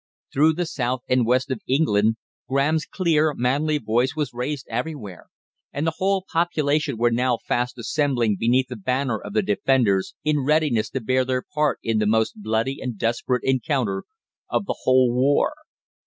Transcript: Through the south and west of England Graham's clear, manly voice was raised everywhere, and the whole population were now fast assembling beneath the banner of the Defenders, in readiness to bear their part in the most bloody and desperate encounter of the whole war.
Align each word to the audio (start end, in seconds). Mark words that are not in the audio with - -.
Through 0.33 0.53
the 0.53 0.65
south 0.65 1.01
and 1.07 1.27
west 1.27 1.51
of 1.51 1.61
England 1.67 2.15
Graham's 2.49 2.87
clear, 2.87 3.35
manly 3.35 3.77
voice 3.77 4.15
was 4.15 4.33
raised 4.33 4.65
everywhere, 4.67 5.27
and 5.71 5.85
the 5.85 5.93
whole 5.97 6.25
population 6.27 6.97
were 6.97 7.11
now 7.11 7.37
fast 7.37 7.77
assembling 7.77 8.35
beneath 8.39 8.69
the 8.69 8.75
banner 8.75 9.19
of 9.19 9.33
the 9.33 9.43
Defenders, 9.43 10.15
in 10.23 10.39
readiness 10.39 10.89
to 10.89 11.01
bear 11.01 11.23
their 11.23 11.43
part 11.53 11.77
in 11.83 11.99
the 11.99 12.07
most 12.07 12.41
bloody 12.41 12.79
and 12.81 12.97
desperate 12.97 13.43
encounter 13.43 14.03
of 14.49 14.65
the 14.65 14.79
whole 14.85 15.13
war. 15.13 15.53